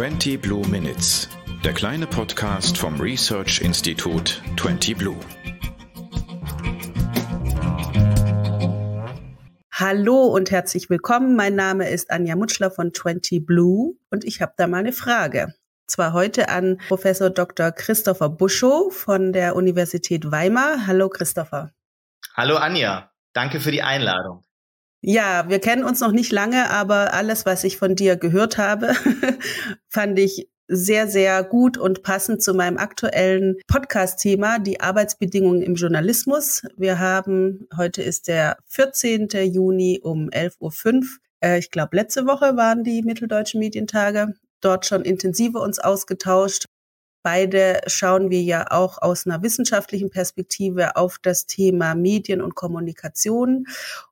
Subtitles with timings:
[0.00, 1.28] 20 Blue Minutes,
[1.62, 5.20] der kleine Podcast vom Research Institut 20 Blue.
[9.70, 11.36] Hallo und herzlich willkommen.
[11.36, 15.52] Mein Name ist Anja Mutschler von 20 Blue und ich habe da mal eine Frage.
[15.86, 17.70] Zwar heute an Professor Dr.
[17.70, 20.86] Christopher Buschow von der Universität Weimar.
[20.86, 21.72] Hallo Christopher.
[22.34, 24.44] Hallo Anja, danke für die Einladung.
[25.02, 28.94] Ja, wir kennen uns noch nicht lange, aber alles, was ich von dir gehört habe,
[29.88, 36.62] fand ich sehr, sehr gut und passend zu meinem aktuellen Podcast-Thema, die Arbeitsbedingungen im Journalismus.
[36.76, 39.28] Wir haben, heute ist der 14.
[39.52, 41.02] Juni um 11.05 Uhr.
[41.40, 44.34] Äh, ich glaube, letzte Woche waren die Mitteldeutschen Medientage.
[44.60, 46.66] Dort schon intensiver uns ausgetauscht.
[47.22, 53.66] Beide schauen wir ja auch aus einer wissenschaftlichen Perspektive auf das Thema Medien und Kommunikation.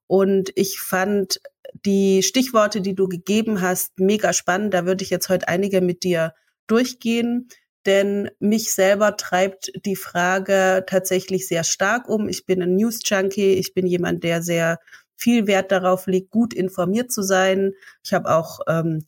[0.07, 1.41] Und ich fand
[1.85, 4.75] die Stichworte, die du gegeben hast, mega spannend.
[4.75, 6.35] Da würde ich jetzt heute einige mit dir
[6.67, 7.49] durchgehen.
[7.87, 12.29] Denn mich selber treibt die Frage tatsächlich sehr stark um.
[12.29, 13.55] Ich bin ein News Junkie.
[13.55, 14.79] Ich bin jemand, der sehr
[15.17, 17.73] viel Wert darauf legt, gut informiert zu sein.
[18.05, 19.05] Ich habe auch ähm,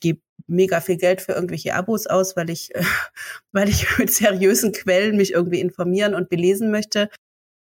[0.47, 2.83] mega viel Geld für irgendwelche Abos aus, weil ich, äh,
[3.51, 7.09] weil ich mit seriösen Quellen mich irgendwie informieren und belesen möchte.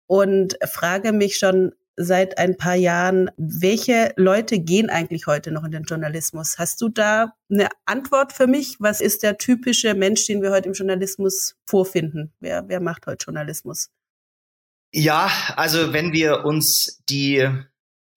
[0.07, 5.71] Und frage mich schon seit ein paar Jahren, welche Leute gehen eigentlich heute noch in
[5.71, 6.59] den Journalismus?
[6.59, 8.77] Hast du da eine Antwort für mich?
[8.81, 12.33] Was ist der typische Mensch, den wir heute im Journalismus vorfinden?
[12.41, 13.91] Wer, wer macht heute Journalismus?
[14.93, 17.49] Ja, also wenn wir uns die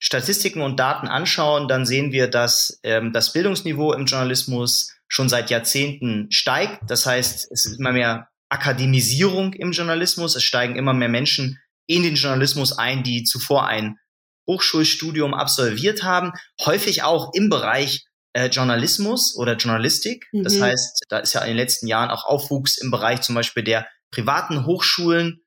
[0.05, 5.49] Statistiken und Daten anschauen, dann sehen wir, dass ähm, das Bildungsniveau im Journalismus schon seit
[5.49, 6.81] Jahrzehnten steigt.
[6.89, 10.35] Das heißt, es ist immer mehr Akademisierung im Journalismus.
[10.35, 13.97] Es steigen immer mehr Menschen in den Journalismus ein, die zuvor ein
[14.45, 16.33] Hochschulstudium absolviert haben,
[16.65, 20.27] häufig auch im Bereich äh, Journalismus oder Journalistik.
[20.33, 20.43] Mhm.
[20.43, 23.63] Das heißt, da ist ja in den letzten Jahren auch Aufwuchs im Bereich zum Beispiel
[23.63, 25.39] der privaten Hochschulen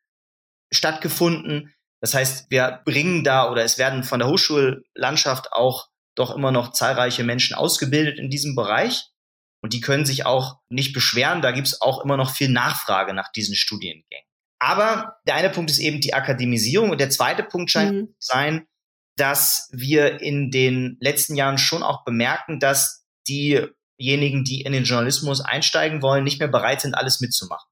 [0.72, 1.74] stattgefunden.
[2.00, 6.72] Das heißt, wir bringen da oder es werden von der Hochschullandschaft auch doch immer noch
[6.72, 9.10] zahlreiche Menschen ausgebildet in diesem Bereich.
[9.62, 11.42] Und die können sich auch nicht beschweren.
[11.42, 14.26] Da gibt es auch immer noch viel Nachfrage nach diesen Studiengängen.
[14.58, 18.06] Aber der eine Punkt ist eben die Akademisierung und der zweite Punkt scheint mhm.
[18.06, 18.66] zu sein,
[19.16, 25.40] dass wir in den letzten Jahren schon auch bemerken, dass diejenigen, die in den Journalismus
[25.40, 27.68] einsteigen wollen, nicht mehr bereit sind, alles mitzumachen.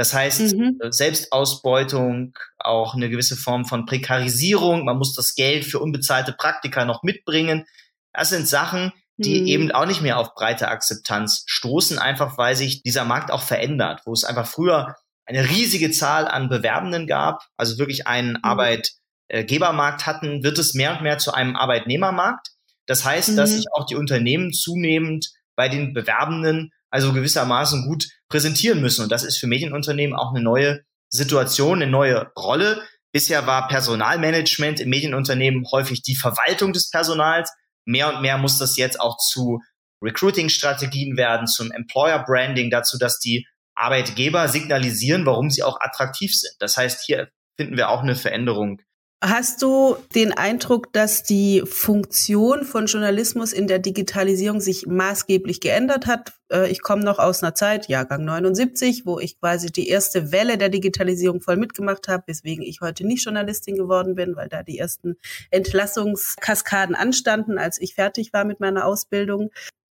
[0.00, 0.78] Das heißt, mhm.
[0.82, 6.86] Äh, Selbstausbeutung, auch eine gewisse Form von Prekarisierung, man muss das Geld für unbezahlte Praktika
[6.86, 7.66] noch mitbringen.
[8.14, 9.46] Das sind Sachen, die mhm.
[9.46, 14.00] eben auch nicht mehr auf breite Akzeptanz stoßen, einfach weil sich dieser Markt auch verändert,
[14.06, 14.94] wo es einfach früher
[15.26, 18.42] eine riesige Zahl an Bewerbenden gab, also wirklich einen mhm.
[18.42, 22.48] Arbeitgebermarkt hatten, wird es mehr und mehr zu einem Arbeitnehmermarkt.
[22.86, 23.56] Das heißt, dass mhm.
[23.56, 29.02] sich auch die Unternehmen zunehmend bei den Bewerbenden also gewissermaßen gut präsentieren müssen.
[29.02, 30.80] Und das ist für Medienunternehmen auch eine neue
[31.10, 32.82] Situation, eine neue Rolle.
[33.12, 37.52] Bisher war Personalmanagement im Medienunternehmen häufig die Verwaltung des Personals.
[37.84, 39.60] Mehr und mehr muss das jetzt auch zu
[40.02, 46.54] Recruiting-Strategien werden, zum Employer-Branding, dazu, dass die Arbeitgeber signalisieren, warum sie auch attraktiv sind.
[46.58, 48.80] Das heißt, hier finden wir auch eine Veränderung
[49.22, 56.06] Hast du den Eindruck, dass die Funktion von Journalismus in der Digitalisierung sich maßgeblich geändert
[56.06, 56.32] hat?
[56.50, 60.56] Äh, ich komme noch aus einer Zeit, Jahrgang 79, wo ich quasi die erste Welle
[60.56, 64.78] der Digitalisierung voll mitgemacht habe, weswegen ich heute nicht Journalistin geworden bin, weil da die
[64.78, 65.18] ersten
[65.50, 69.50] Entlassungskaskaden anstanden, als ich fertig war mit meiner Ausbildung.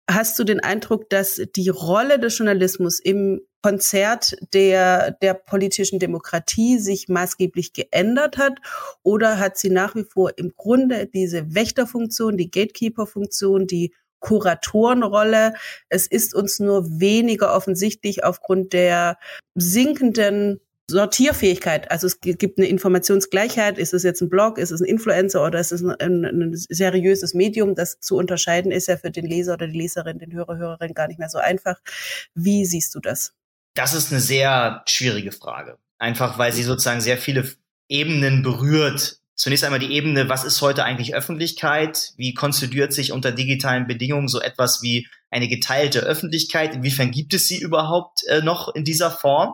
[0.10, 6.80] Hast du den Eindruck, dass die Rolle des Journalismus im Konzert der, der politischen Demokratie
[6.80, 8.60] sich maßgeblich geändert hat?
[9.04, 15.54] Oder hat sie nach wie vor im Grunde diese Wächterfunktion, die Gatekeeper-Funktion, die Kuratorenrolle?
[15.90, 19.18] Es ist uns nur weniger offensichtlich aufgrund der
[19.54, 21.92] sinkenden Sortierfähigkeit.
[21.92, 23.78] Also es gibt eine Informationsgleichheit.
[23.78, 26.52] Ist es jetzt ein Blog, ist es ein Influencer oder ist es ein, ein, ein,
[26.56, 27.76] seriöses Medium?
[27.76, 31.10] Das zu unterscheiden ist ja für den Leser oder die Leserin, den Hörer, Hörerin gar
[31.10, 31.82] nicht mehr so einfach.
[32.34, 33.34] Wie siehst du das?
[33.78, 35.78] Das ist eine sehr schwierige Frage.
[36.00, 37.48] Einfach weil sie sozusagen sehr viele
[37.88, 39.20] Ebenen berührt.
[39.36, 42.14] Zunächst einmal die Ebene, was ist heute eigentlich Öffentlichkeit?
[42.18, 46.74] Wie konstituiert sich unter digitalen Bedingungen so etwas wie eine geteilte Öffentlichkeit?
[46.74, 49.54] Inwiefern gibt es sie überhaupt äh, noch in dieser Form?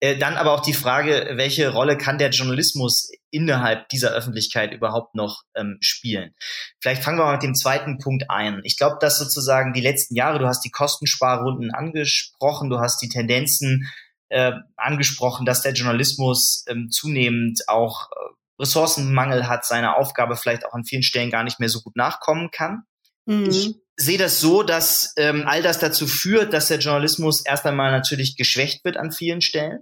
[0.00, 5.14] Äh, dann aber auch die Frage, welche Rolle kann der Journalismus innerhalb dieser Öffentlichkeit überhaupt
[5.14, 6.34] noch ähm, spielen?
[6.80, 8.60] Vielleicht fangen wir mal mit dem zweiten Punkt ein.
[8.64, 13.08] Ich glaube, dass sozusagen die letzten Jahre, du hast die Kostensparrunden angesprochen, du hast die
[13.08, 13.90] Tendenzen
[14.28, 20.72] äh, angesprochen, dass der Journalismus ähm, zunehmend auch äh, Ressourcenmangel hat, seiner Aufgabe vielleicht auch
[20.72, 22.84] an vielen Stellen gar nicht mehr so gut nachkommen kann.
[23.26, 23.48] Mhm.
[23.50, 27.90] Ich sehe das so, dass ähm, all das dazu führt, dass der Journalismus erst einmal
[27.90, 29.80] natürlich geschwächt wird an vielen Stellen.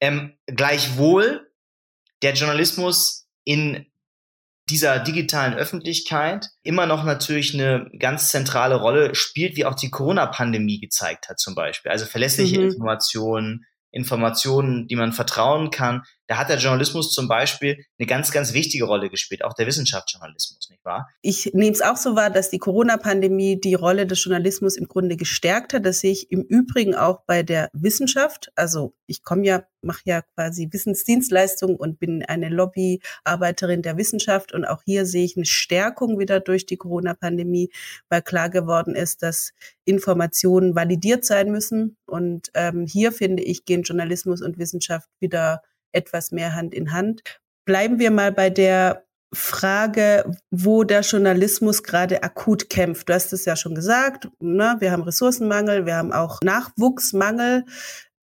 [0.00, 1.43] Ähm, gleichwohl
[2.24, 3.86] der Journalismus in
[4.70, 10.80] dieser digitalen Öffentlichkeit immer noch natürlich eine ganz zentrale Rolle spielt, wie auch die Corona-Pandemie
[10.80, 11.92] gezeigt hat zum Beispiel.
[11.92, 12.70] Also verlässliche mhm.
[12.70, 16.02] Informationen, Informationen, die man vertrauen kann.
[16.26, 20.70] Da hat der Journalismus zum Beispiel eine ganz, ganz wichtige Rolle gespielt, auch der Wissenschaftsjournalismus,
[20.70, 21.08] nicht wahr?
[21.20, 25.16] Ich nehme es auch so wahr, dass die Corona-Pandemie die Rolle des Journalismus im Grunde
[25.16, 25.84] gestärkt hat.
[25.84, 28.50] Das sehe ich im Übrigen auch bei der Wissenschaft.
[28.54, 34.54] Also ich komme ja, mache ja quasi Wissensdienstleistung und bin eine Lobbyarbeiterin der Wissenschaft.
[34.54, 37.70] Und auch hier sehe ich eine Stärkung wieder durch die Corona-Pandemie,
[38.08, 39.52] weil klar geworden ist, dass
[39.84, 41.98] Informationen validiert sein müssen.
[42.06, 45.60] Und ähm, hier finde ich, gehen Journalismus und Wissenschaft wieder
[45.94, 47.22] etwas mehr Hand in Hand.
[47.64, 49.04] Bleiben wir mal bei der
[49.34, 53.08] Frage, wo der Journalismus gerade akut kämpft.
[53.08, 54.76] Du hast es ja schon gesagt, ne?
[54.78, 57.64] wir haben Ressourcenmangel, wir haben auch Nachwuchsmangel.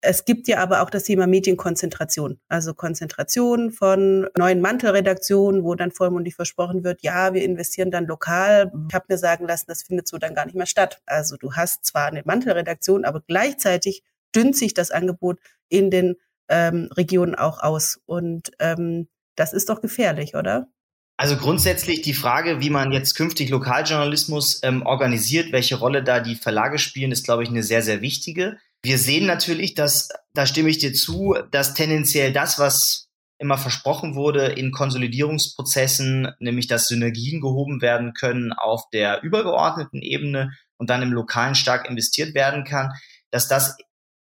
[0.04, 5.92] Es gibt ja aber auch das Thema Medienkonzentration, also Konzentration von neuen Mantelredaktionen, wo dann
[5.92, 8.72] vollmundig versprochen wird, ja, wir investieren dann lokal.
[8.88, 11.00] Ich habe mir sagen lassen, das findet so dann gar nicht mehr statt.
[11.06, 14.02] Also du hast zwar eine Mantelredaktion, aber gleichzeitig
[14.34, 16.16] dünnt sich das Angebot in den
[16.52, 17.98] ähm, Regionen auch aus.
[18.06, 20.68] Und ähm, das ist doch gefährlich, oder?
[21.16, 26.36] Also grundsätzlich die Frage, wie man jetzt künftig Lokaljournalismus ähm, organisiert, welche Rolle da die
[26.36, 28.58] Verlage spielen, ist, glaube ich, eine sehr, sehr wichtige.
[28.82, 33.08] Wir sehen natürlich, dass, da stimme ich dir zu, dass tendenziell das, was
[33.38, 40.50] immer versprochen wurde in Konsolidierungsprozessen, nämlich dass Synergien gehoben werden können auf der übergeordneten Ebene
[40.76, 42.92] und dann im Lokalen stark investiert werden kann,
[43.30, 43.76] dass das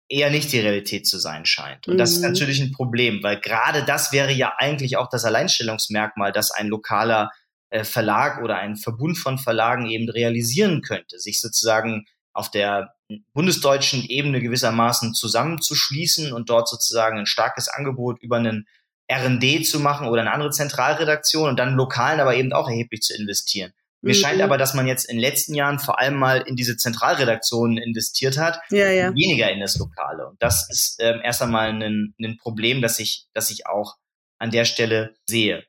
[0.08, 1.88] eher nicht die Realität zu sein scheint.
[1.88, 2.30] Und das ist mhm.
[2.30, 7.32] natürlich ein Problem, weil gerade das wäre ja eigentlich auch das Alleinstellungsmerkmal, das ein lokaler
[7.70, 12.94] äh, Verlag oder ein Verbund von Verlagen eben realisieren könnte, sich sozusagen auf der
[13.34, 18.68] bundesdeutschen Ebene gewissermaßen zusammenzuschließen und dort sozusagen ein starkes Angebot über einen
[19.08, 23.16] R&D zu machen oder eine andere Zentralredaktion und dann lokalen aber eben auch erheblich zu
[23.16, 23.72] investieren.
[24.06, 24.20] Mir mhm.
[24.20, 27.80] scheint aber, dass man jetzt in den letzten Jahren vor allem mal in diese Zentralredaktionen
[27.80, 29.12] investiert hat, ja, ja.
[29.16, 30.28] weniger in das Lokale.
[30.28, 33.96] Und das ist ähm, erst einmal ein, ein Problem, das ich, das ich auch
[34.38, 35.64] an der Stelle sehe.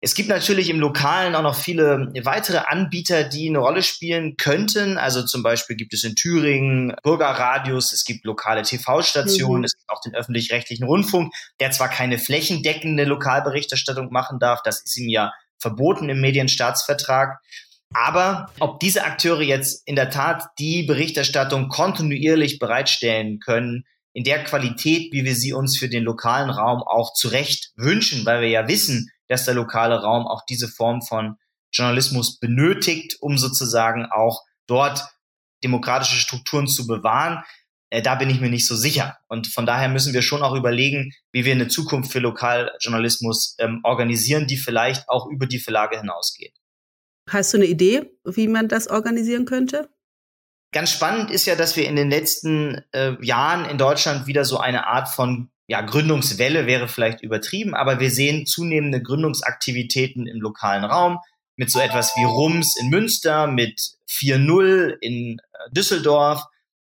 [0.00, 4.96] Es gibt natürlich im Lokalen auch noch viele weitere Anbieter, die eine Rolle spielen könnten.
[4.96, 9.64] Also zum Beispiel gibt es in Thüringen Bürgerradios, es gibt lokale TV-Stationen, mhm.
[9.64, 14.96] es gibt auch den öffentlich-rechtlichen Rundfunk, der zwar keine flächendeckende Lokalberichterstattung machen darf, das ist
[14.96, 17.38] ihm ja verboten im Medienstaatsvertrag.
[17.94, 24.44] Aber ob diese Akteure jetzt in der Tat die Berichterstattung kontinuierlich bereitstellen können, in der
[24.44, 28.68] Qualität, wie wir sie uns für den lokalen Raum auch zurecht wünschen, weil wir ja
[28.68, 31.36] wissen, dass der lokale Raum auch diese Form von
[31.72, 35.02] Journalismus benötigt, um sozusagen auch dort
[35.64, 37.42] demokratische Strukturen zu bewahren.
[37.92, 39.18] Äh, da bin ich mir nicht so sicher.
[39.28, 43.80] Und von daher müssen wir schon auch überlegen, wie wir eine Zukunft für Lokaljournalismus ähm,
[43.84, 46.54] organisieren, die vielleicht auch über die Verlage hinausgeht.
[47.28, 49.90] Hast du eine Idee, wie man das organisieren könnte?
[50.72, 54.56] Ganz spannend ist ja, dass wir in den letzten äh, Jahren in Deutschland wieder so
[54.56, 60.84] eine Art von ja, Gründungswelle wäre vielleicht übertrieben, aber wir sehen zunehmende Gründungsaktivitäten im lokalen
[60.84, 61.18] Raum
[61.56, 63.78] mit so etwas wie Rums in Münster, mit
[64.08, 66.42] 4.0 in äh, Düsseldorf,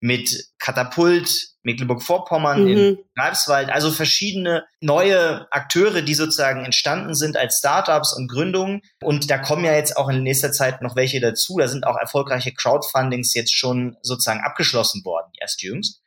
[0.01, 2.69] mit Katapult Mecklenburg-Vorpommern, mhm.
[2.69, 8.81] in Greifswald, also verschiedene neue Akteure, die sozusagen entstanden sind als Startups und Gründungen.
[9.03, 11.59] Und da kommen ja jetzt auch in nächster Zeit noch welche dazu.
[11.59, 16.03] Da sind auch erfolgreiche Crowdfundings jetzt schon sozusagen abgeschlossen worden, erst jüngst.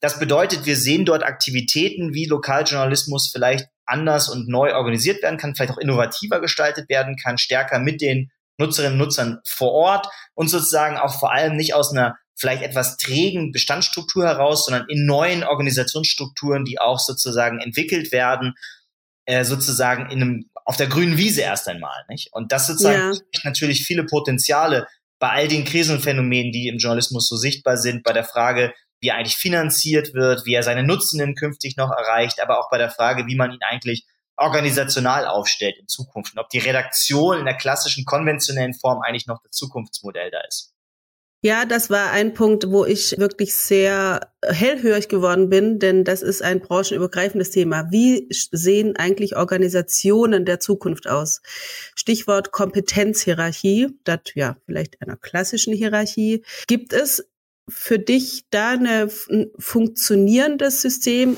[0.00, 5.54] Das bedeutet, wir sehen dort Aktivitäten, wie Lokaljournalismus vielleicht anders und neu organisiert werden kann,
[5.54, 10.48] vielleicht auch innovativer gestaltet werden kann, stärker mit den Nutzerinnen und Nutzern vor Ort und
[10.48, 15.44] sozusagen auch vor allem nicht aus einer vielleicht etwas trägen Bestandsstruktur heraus, sondern in neuen
[15.44, 18.54] Organisationsstrukturen, die auch sozusagen entwickelt werden,
[19.26, 22.32] äh, sozusagen in einem, auf der grünen Wiese erst einmal, nicht?
[22.32, 23.20] Und das sozusagen ja.
[23.44, 24.86] natürlich viele Potenziale
[25.18, 29.16] bei all den Krisenphänomenen, die im Journalismus so sichtbar sind, bei der Frage, wie er
[29.16, 33.26] eigentlich finanziert wird, wie er seine Nutzenden künftig noch erreicht, aber auch bei der Frage,
[33.26, 38.04] wie man ihn eigentlich organisational aufstellt in Zukunft und ob die Redaktion in der klassischen
[38.04, 40.72] konventionellen Form eigentlich noch das Zukunftsmodell da ist.
[41.40, 46.42] Ja, das war ein Punkt, wo ich wirklich sehr hellhörig geworden bin, denn das ist
[46.42, 47.92] ein branchenübergreifendes Thema.
[47.92, 51.40] Wie sehen eigentlich Organisationen der Zukunft aus?
[51.94, 56.44] Stichwort Kompetenzhierarchie, das ja vielleicht einer klassischen Hierarchie.
[56.66, 57.24] Gibt es
[57.68, 59.08] für dich da ein
[59.60, 61.36] funktionierendes System,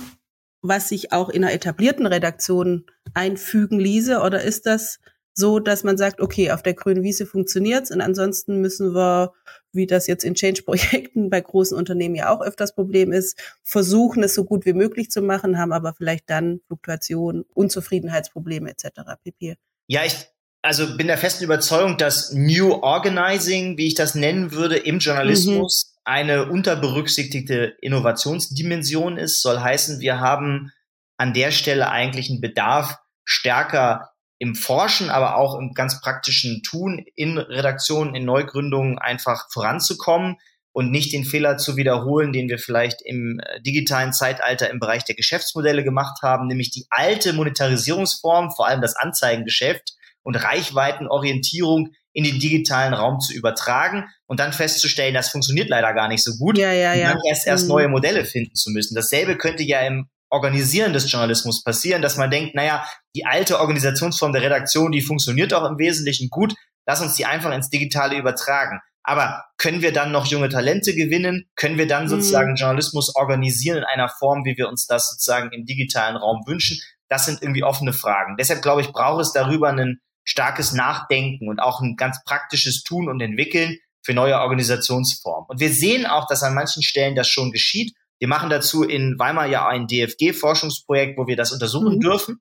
[0.62, 4.20] was sich auch in einer etablierten Redaktion einfügen ließe?
[4.20, 4.98] Oder ist das
[5.40, 9.32] so, dass man sagt, okay, auf der grünen Wiese funktioniert's und ansonsten müssen wir,
[9.72, 14.34] wie das jetzt in Change-Projekten bei großen Unternehmen ja auch öfters Problem ist, versuchen, es
[14.34, 19.00] so gut wie möglich zu machen, haben aber vielleicht dann Fluktuationen, Unzufriedenheitsprobleme etc.
[19.24, 19.56] pp.
[19.88, 20.14] Ja, ich
[20.62, 25.94] also bin der festen Überzeugung, dass New Organizing, wie ich das nennen würde, im Journalismus
[25.94, 26.00] mhm.
[26.04, 29.40] eine unterberücksichtigte Innovationsdimension ist.
[29.40, 30.70] Soll heißen, wir haben
[31.16, 37.04] an der Stelle eigentlich einen Bedarf, stärker im Forschen, aber auch im ganz praktischen Tun
[37.14, 40.36] in Redaktionen, in Neugründungen einfach voranzukommen
[40.72, 45.04] und nicht den Fehler zu wiederholen, den wir vielleicht im äh, digitalen Zeitalter im Bereich
[45.04, 49.92] der Geschäftsmodelle gemacht haben, nämlich die alte Monetarisierungsform, vor allem das Anzeigengeschäft
[50.22, 56.08] und Reichweitenorientierung in den digitalen Raum zu übertragen und dann festzustellen, das funktioniert leider gar
[56.08, 57.08] nicht so gut ja, ja, ja.
[57.08, 57.68] und dann erst, erst mhm.
[57.68, 58.94] neue Modelle finden zu müssen.
[58.94, 62.84] Dasselbe könnte ja im Organisieren des Journalismus passieren, dass man denkt, naja,
[63.14, 66.54] die alte Organisationsform der Redaktion, die funktioniert auch im Wesentlichen gut,
[66.86, 68.80] lass uns die einfach ins Digitale übertragen.
[69.02, 71.48] Aber können wir dann noch junge Talente gewinnen?
[71.56, 72.08] Können wir dann mhm.
[72.08, 76.78] sozusagen Journalismus organisieren in einer Form, wie wir uns das sozusagen im digitalen Raum wünschen?
[77.08, 78.36] Das sind irgendwie offene Fragen.
[78.38, 83.08] Deshalb glaube ich, braucht es darüber ein starkes Nachdenken und auch ein ganz praktisches Tun
[83.08, 85.46] und Entwickeln für neue Organisationsformen.
[85.48, 87.94] Und wir sehen auch, dass an manchen Stellen das schon geschieht.
[88.20, 92.00] Wir machen dazu in Weimar ja ein DFG-Forschungsprojekt, wo wir das untersuchen mhm.
[92.00, 92.40] dürfen.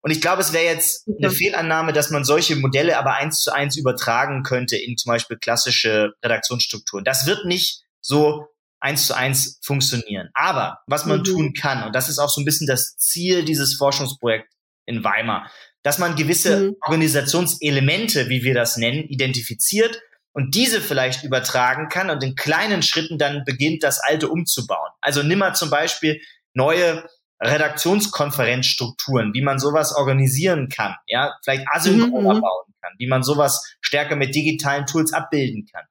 [0.00, 3.52] Und ich glaube, es wäre jetzt eine Fehlannahme, dass man solche Modelle aber eins zu
[3.52, 7.04] eins übertragen könnte in zum Beispiel klassische Redaktionsstrukturen.
[7.04, 8.46] Das wird nicht so
[8.80, 10.28] eins zu eins funktionieren.
[10.34, 11.24] Aber was man mhm.
[11.24, 14.54] tun kann, und das ist auch so ein bisschen das Ziel dieses Forschungsprojekts
[14.86, 15.50] in Weimar,
[15.82, 16.76] dass man gewisse mhm.
[16.86, 20.00] Organisationselemente, wie wir das nennen, identifiziert
[20.38, 24.92] und diese vielleicht übertragen kann und in kleinen Schritten dann beginnt, das Alte umzubauen.
[25.00, 26.20] Also nimm mal zum Beispiel
[26.54, 27.04] neue
[27.42, 32.40] Redaktionskonferenzstrukturen, wie man sowas organisieren kann, ja, vielleicht asynchron mhm.
[32.40, 35.82] bauen kann, wie man sowas stärker mit digitalen Tools abbilden kann.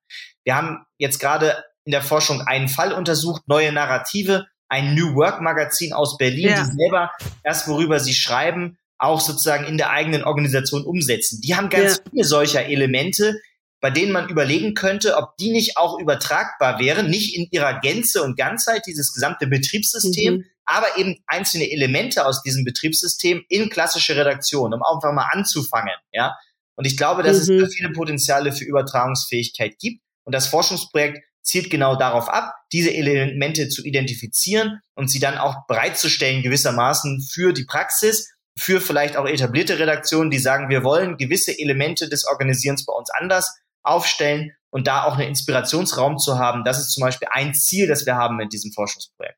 [0.46, 5.42] Wir haben jetzt gerade in der Forschung einen Fall untersucht, neue Narrative, ein New Work
[5.42, 6.64] Magazin aus Berlin, ja.
[6.64, 7.12] die selber
[7.44, 11.42] erst worüber sie schreiben, auch sozusagen in der eigenen Organisation umsetzen.
[11.42, 12.04] Die haben ganz ja.
[12.10, 13.42] viele solcher Elemente,
[13.80, 18.24] bei denen man überlegen könnte, ob die nicht auch übertragbar wären, nicht in ihrer Gänze
[18.24, 20.46] und Ganzheit, dieses gesamte Betriebssystem, mhm.
[20.66, 26.36] aber eben einzelne Elemente aus diesem Betriebssystem in klassische Redaktion, um einfach mal anzufangen, ja.
[26.76, 27.64] Und ich glaube, dass mhm.
[27.64, 30.04] es viele Potenziale für Übertragungsfähigkeit gibt.
[30.24, 35.66] Und das Forschungsprojekt zielt genau darauf ab, diese Elemente zu identifizieren und sie dann auch
[35.68, 38.30] bereitzustellen gewissermaßen für die Praxis
[38.60, 43.10] für vielleicht auch etablierte Redaktionen, die sagen, wir wollen gewisse Elemente des Organisierens bei uns
[43.12, 43.58] anders
[43.88, 46.64] aufstellen und da auch einen Inspirationsraum zu haben.
[46.64, 49.38] Das ist zum Beispiel ein Ziel, das wir haben mit diesem Forschungsprojekt.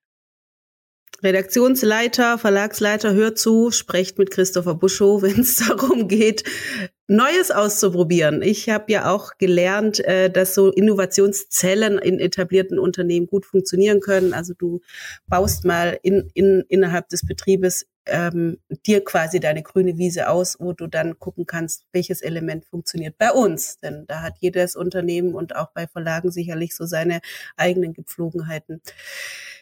[1.21, 6.43] Redaktionsleiter, Verlagsleiter, hört zu, sprecht mit Christopher Buschow, wenn es darum geht,
[7.09, 8.43] Neues auszuprobieren.
[8.43, 14.31] Ich habe ja auch gelernt, äh, dass so Innovationszellen in etablierten Unternehmen gut funktionieren können.
[14.31, 14.79] Also du
[15.25, 20.73] baust mal in, in, innerhalb des Betriebes ähm, dir quasi deine grüne Wiese aus, wo
[20.73, 23.79] du dann gucken kannst, welches Element funktioniert bei uns.
[23.79, 27.21] Denn da hat jedes Unternehmen und auch bei Verlagen sicherlich so seine
[27.57, 28.83] eigenen Gepflogenheiten.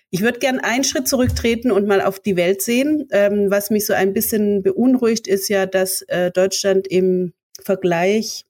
[0.10, 3.08] Ich würde gern einen Schritt zurücktreten und mal auf die Welt sehen.
[3.12, 7.34] Ähm, was mich so ein bisschen beunruhigt, ist ja, dass äh, Deutschland im
[7.64, 8.46] Vergleich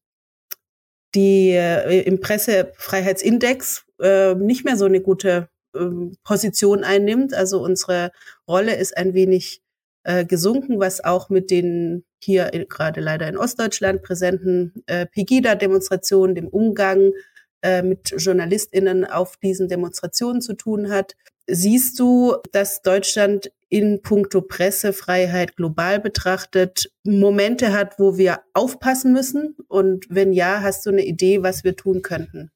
[1.16, 5.80] die äh, im Pressefreiheitsindex äh, nicht mehr so eine gute äh,
[6.24, 7.34] Position einnimmt.
[7.34, 8.12] Also unsere
[8.48, 9.62] Rolle ist ein wenig
[10.04, 16.48] äh, gesunken, was auch mit den hier gerade leider in Ostdeutschland präsenten äh, Pegida-Demonstrationen, dem
[16.48, 17.14] Umgang
[17.62, 21.16] äh, mit JournalistInnen auf diesen Demonstrationen zu tun hat.
[21.50, 29.56] Siehst du, dass Deutschland in puncto Pressefreiheit global betrachtet Momente hat, wo wir aufpassen müssen?
[29.68, 32.52] Und wenn ja, hast du eine Idee, was wir tun könnten?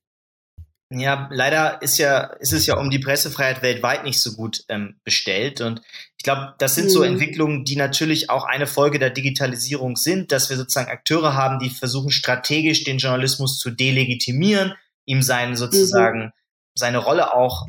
[0.94, 5.00] Ja, leider ist ja, ist es ja um die Pressefreiheit weltweit nicht so gut ähm,
[5.06, 5.62] bestellt.
[5.62, 5.82] Und
[6.18, 6.90] ich glaube, das sind mhm.
[6.90, 11.60] so Entwicklungen, die natürlich auch eine Folge der Digitalisierung sind, dass wir sozusagen Akteure haben,
[11.60, 14.74] die versuchen, strategisch den Journalismus zu delegitimieren,
[15.06, 16.32] ihm seinen sozusagen, mhm.
[16.76, 17.68] seine Rolle auch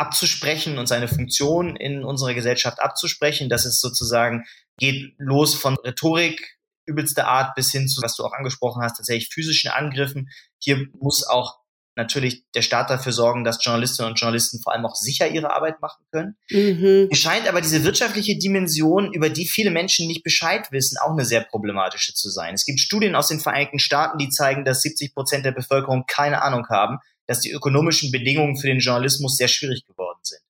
[0.00, 3.48] abzusprechen und seine Funktion in unserer Gesellschaft abzusprechen.
[3.48, 4.44] Das ist sozusagen,
[4.78, 9.28] geht los von Rhetorik übelster Art bis hin zu, was du auch angesprochen hast, tatsächlich
[9.32, 10.30] physischen Angriffen.
[10.58, 11.60] Hier muss auch
[11.96, 15.80] natürlich der Staat dafür sorgen, dass Journalistinnen und Journalisten vor allem auch sicher ihre Arbeit
[15.80, 16.36] machen können.
[16.50, 17.08] Mhm.
[17.10, 21.24] Mir scheint aber diese wirtschaftliche Dimension, über die viele Menschen nicht Bescheid wissen, auch eine
[21.24, 22.54] sehr problematische zu sein.
[22.54, 26.42] Es gibt Studien aus den Vereinigten Staaten, die zeigen, dass 70 Prozent der Bevölkerung keine
[26.42, 26.98] Ahnung haben,
[27.30, 30.40] dass die ökonomischen Bedingungen für den Journalismus sehr schwierig geworden sind.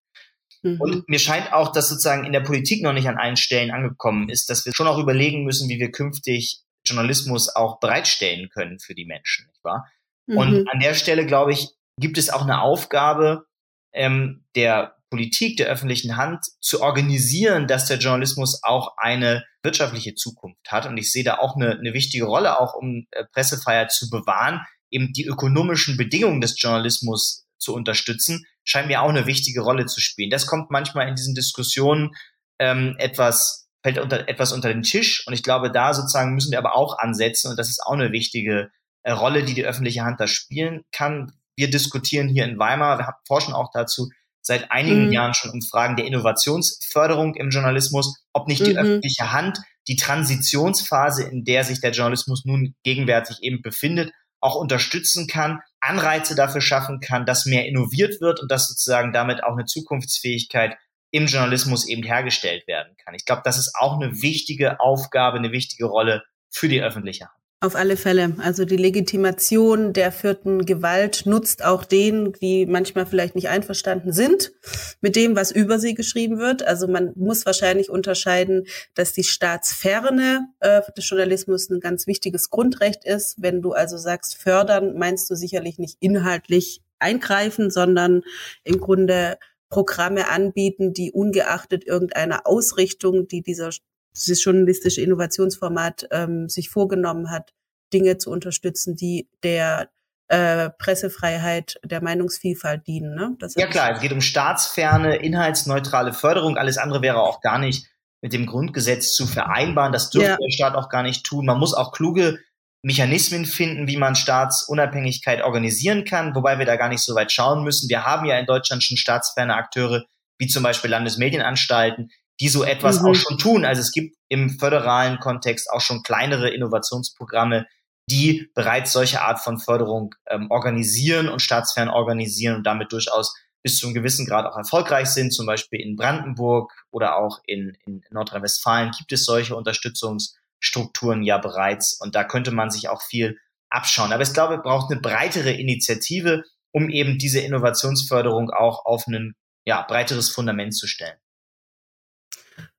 [0.63, 0.81] Mhm.
[0.81, 4.29] Und mir scheint auch, dass sozusagen in der Politik noch nicht an allen Stellen angekommen
[4.29, 8.95] ist, dass wir schon auch überlegen müssen, wie wir künftig Journalismus auch bereitstellen können für
[8.95, 9.87] die Menschen, nicht wahr?
[10.25, 10.37] Mhm.
[10.37, 11.69] Und an der Stelle, glaube ich,
[11.99, 13.45] gibt es auch eine Aufgabe
[13.93, 20.71] ähm, der Politik, der öffentlichen Hand zu organisieren, dass der Journalismus auch eine wirtschaftliche Zukunft
[20.71, 20.87] hat.
[20.87, 24.61] Und ich sehe da auch eine, eine wichtige Rolle, auch um äh, Pressefreiheit zu bewahren,
[24.91, 29.99] eben die ökonomischen Bedingungen des Journalismus zu unterstützen, scheint mir auch eine wichtige Rolle zu
[29.99, 30.29] spielen.
[30.29, 32.11] Das kommt manchmal in diesen Diskussionen
[32.59, 35.25] ähm, etwas fällt unter, etwas unter den Tisch.
[35.25, 37.49] Und ich glaube, da sozusagen müssen wir aber auch ansetzen.
[37.49, 38.69] Und das ist auch eine wichtige
[39.03, 41.33] äh, Rolle, die die öffentliche Hand da spielen kann.
[41.55, 44.09] Wir diskutieren hier in Weimar, wir forschen auch dazu
[44.41, 45.11] seit einigen mhm.
[45.11, 48.77] Jahren schon um Fragen der Innovationsförderung im Journalismus, ob nicht die mhm.
[48.77, 55.27] öffentliche Hand die Transitionsphase, in der sich der Journalismus nun gegenwärtig eben befindet, auch unterstützen
[55.27, 59.65] kann, Anreize dafür schaffen kann, dass mehr innoviert wird und dass sozusagen damit auch eine
[59.65, 60.77] Zukunftsfähigkeit
[61.11, 63.13] im Journalismus eben hergestellt werden kann.
[63.13, 67.40] Ich glaube, das ist auch eine wichtige Aufgabe, eine wichtige Rolle für die öffentliche Hand.
[67.63, 68.33] Auf alle Fälle.
[68.39, 74.51] Also die Legitimation der vierten Gewalt nutzt auch denen, die manchmal vielleicht nicht einverstanden sind
[74.99, 76.63] mit dem, was über sie geschrieben wird.
[76.63, 78.65] Also man muss wahrscheinlich unterscheiden,
[78.95, 83.35] dass die Staatsferne äh, des Journalismus ein ganz wichtiges Grundrecht ist.
[83.39, 88.23] Wenn du also sagst fördern, meinst du sicherlich nicht inhaltlich eingreifen, sondern
[88.63, 89.37] im Grunde
[89.69, 93.69] Programme anbieten, die ungeachtet irgendeiner Ausrichtung, die dieser
[94.15, 97.53] dieses journalistische Innovationsformat ähm, sich vorgenommen hat,
[97.93, 99.89] Dinge zu unterstützen, die der
[100.27, 103.15] äh, Pressefreiheit, der Meinungsvielfalt dienen.
[103.15, 103.37] Ne?
[103.55, 106.57] ja klar, es geht um staatsferne, inhaltsneutrale Förderung.
[106.57, 107.87] Alles andere wäre auch gar nicht
[108.21, 109.91] mit dem Grundgesetz zu vereinbaren.
[109.91, 110.37] Das dürfte ja.
[110.37, 111.45] der Staat auch gar nicht tun.
[111.45, 112.39] Man muss auch kluge
[112.83, 117.63] Mechanismen finden, wie man Staatsunabhängigkeit organisieren kann, wobei wir da gar nicht so weit schauen
[117.63, 117.89] müssen.
[117.89, 120.05] Wir haben ja in Deutschland schon staatsferne Akteure,
[120.39, 122.09] wie zum Beispiel Landesmedienanstalten,
[122.41, 123.07] die so etwas mhm.
[123.07, 123.63] auch schon tun.
[123.63, 127.65] Also es gibt im föderalen Kontext auch schon kleinere Innovationsprogramme,
[128.09, 133.33] die bereits solche Art von Förderung ähm, organisieren und staatsfern organisieren und damit durchaus
[133.63, 135.31] bis zu einem gewissen Grad auch erfolgreich sind.
[135.31, 141.39] Zum Beispiel in Brandenburg oder auch in, in Nordrhein-Westfalen gibt es solche Unterstützungs- Strukturen ja
[141.39, 141.99] bereits.
[141.99, 143.37] Und da könnte man sich auch viel
[143.69, 144.13] abschauen.
[144.13, 149.33] Aber ich glaube, es braucht eine breitere Initiative, um eben diese Innovationsförderung auch auf ein
[149.65, 151.17] ja, breiteres Fundament zu stellen.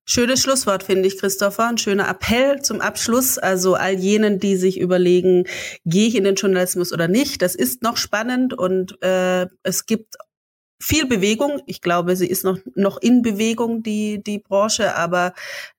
[0.05, 1.69] Schönes Schlusswort, finde ich, Christopher.
[1.69, 3.39] Ein schöner Appell zum Abschluss.
[3.39, 5.45] Also all jenen, die sich überlegen,
[5.85, 7.41] gehe ich in den Journalismus oder nicht.
[7.41, 10.17] Das ist noch spannend und äh, es gibt
[10.83, 11.61] viel Bewegung.
[11.67, 15.35] Ich glaube, sie ist noch, noch in Bewegung, die, die Branche, aber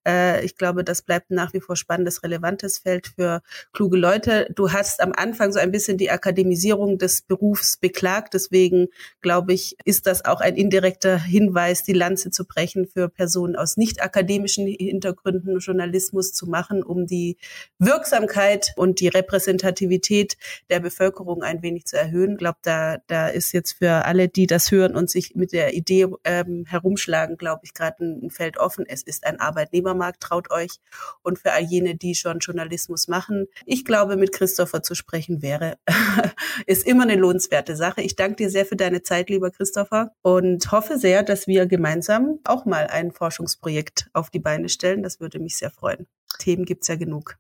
[0.08, 4.48] äh, ich glaube, das bleibt nach wie vor spannendes, relevantes Feld für kluge Leute.
[4.56, 8.34] Du hast am Anfang so ein bisschen die Akademisierung des Berufs beklagt.
[8.34, 8.88] Deswegen
[9.22, 13.78] glaube ich, ist das auch ein indirekter Hinweis, die Lanze zu brechen für Personen aus
[13.78, 17.38] nicht akademischen Hintergründen Journalismus zu machen, um die
[17.80, 20.38] Wirksamkeit und die Repräsentativität
[20.70, 22.34] der Bevölkerung ein wenig zu erhöhen.
[22.34, 25.74] Ich glaube, da, da ist jetzt für alle, die das hören und sich mit der
[25.74, 28.86] Idee ähm, herumschlagen, glaube ich, gerade ein, Feld offen.
[28.88, 30.80] Es ist ein Arbeitnehmer Unternehmermarkt, traut euch.
[31.22, 35.78] Und für all jene, die schon Journalismus machen, ich glaube, mit Christopher zu sprechen wäre,
[36.66, 38.02] ist immer eine lohnenswerte Sache.
[38.02, 42.40] Ich danke dir sehr für deine Zeit, lieber Christopher, und hoffe sehr, dass wir gemeinsam
[42.44, 45.04] auch mal ein Forschungsprojekt auf die Beine stellen.
[45.04, 46.08] Das würde mich sehr freuen.
[46.40, 47.38] Themen gibt's ja genug.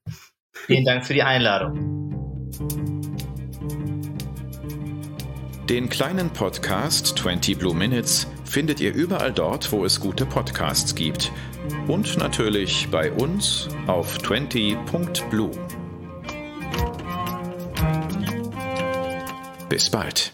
[0.51, 2.92] Vielen Dank für die Einladung.
[5.69, 11.31] Den kleinen Podcast 20 Blue Minutes findet ihr überall dort, wo es gute Podcasts gibt.
[11.87, 15.51] Und natürlich bei uns auf 20.blue.
[19.69, 20.33] Bis bald.